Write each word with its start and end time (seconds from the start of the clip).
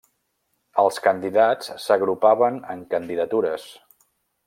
Els 0.83 0.97
candidats 1.09 1.69
s'agrupaven 1.85 2.61
en 2.77 2.85
candidatures. 2.97 3.73